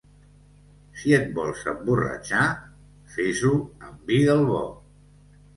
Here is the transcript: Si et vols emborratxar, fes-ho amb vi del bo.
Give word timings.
Si 1.01 1.13
et 1.17 1.27
vols 1.35 1.67
emborratxar, 1.73 2.47
fes-ho 3.17 3.53
amb 3.91 4.11
vi 4.13 4.21
del 4.31 4.43
bo. 4.53 4.65